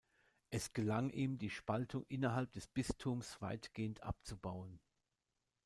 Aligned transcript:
Es 0.49 0.73
gelang 0.73 1.11
ihm 1.11 1.37
die 1.37 1.51
Spaltung 1.51 2.07
innerhalb 2.07 2.51
des 2.53 2.65
Bistums 2.65 3.39
weitgehend 3.39 4.01
abzubauen. 4.01 4.79